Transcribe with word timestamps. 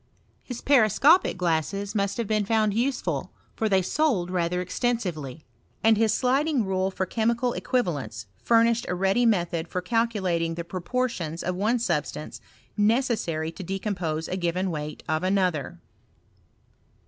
His 0.41 0.61
periscopic 0.61 1.37
glasses 1.37 1.93
must 1.93 2.17
have 2.17 2.25
been 2.25 2.43
found 2.43 2.73
useful^ 2.73 3.29
for 3.55 3.69
they 3.69 3.83
sold 3.83 4.31
rather 4.31 4.59
extensively: 4.59 5.45
and 5.83 5.95
his 5.95 6.11
sliding* 6.11 6.65
rule 6.65 6.89
for 6.89 7.05
chemical 7.05 7.53
equivalents 7.53 8.25
furnished 8.41 8.87
a 8.89 8.95
ready 8.95 9.27
method 9.27 9.67
for 9.67 9.79
calculating 9.79 10.55
the 10.55 10.63
proportions 10.63 11.43
of 11.43 11.53
one 11.55 11.77
suIh 11.77 12.03
stance 12.07 12.41
necessary 12.75 13.51
to 13.51 13.61
decompose 13.61 14.27
a 14.27 14.37
given 14.37 14.71
weight 14.71 15.03
of 15.07 15.21
another. 15.21 15.79